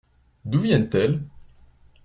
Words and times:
D’où 0.45 0.57
vient-elle? 0.57 1.21